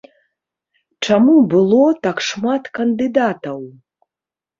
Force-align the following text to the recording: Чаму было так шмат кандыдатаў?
Чаму 1.07 1.35
было 1.51 1.81
так 2.07 2.23
шмат 2.29 2.63
кандыдатаў? 2.79 3.59